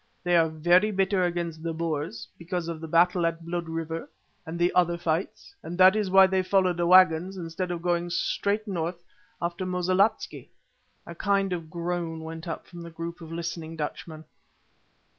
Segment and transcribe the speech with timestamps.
[0.23, 4.09] They are very bitter against the Boers, because of the battle at Blood River
[4.47, 8.09] and the other fights, and that is why they followed the waggons instead of going
[8.09, 9.03] straight north
[9.43, 10.49] after Mosilikatze."
[11.05, 14.23] A kind of groan went up from the group of listening Dutchmen.